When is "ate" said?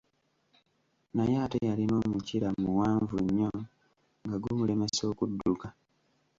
1.43-1.57